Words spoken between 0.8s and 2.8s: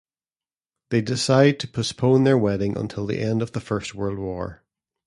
They decide to postpone their wedding